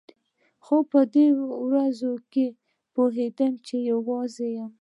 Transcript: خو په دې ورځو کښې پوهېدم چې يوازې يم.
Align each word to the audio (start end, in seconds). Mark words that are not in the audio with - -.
خو 0.65 0.75
په 0.91 0.99
دې 1.13 1.27
ورځو 1.69 2.11
کښې 2.31 2.47
پوهېدم 2.93 3.53
چې 3.67 3.75
يوازې 3.91 4.47
يم. 4.57 4.71